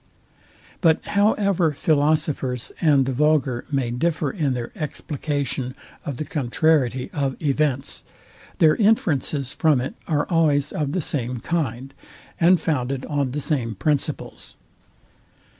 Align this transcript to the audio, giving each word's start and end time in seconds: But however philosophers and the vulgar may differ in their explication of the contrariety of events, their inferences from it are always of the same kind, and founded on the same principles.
But 0.81 1.05
however 1.09 1.73
philosophers 1.73 2.71
and 2.81 3.05
the 3.05 3.13
vulgar 3.13 3.65
may 3.71 3.91
differ 3.91 4.31
in 4.31 4.55
their 4.55 4.71
explication 4.75 5.75
of 6.03 6.17
the 6.17 6.25
contrariety 6.25 7.11
of 7.13 7.39
events, 7.39 8.03
their 8.57 8.75
inferences 8.75 9.53
from 9.53 9.79
it 9.79 9.93
are 10.07 10.25
always 10.27 10.71
of 10.71 10.93
the 10.93 11.01
same 11.01 11.39
kind, 11.39 11.93
and 12.39 12.59
founded 12.59 13.05
on 13.05 13.29
the 13.29 13.39
same 13.39 13.75
principles. 13.75 14.55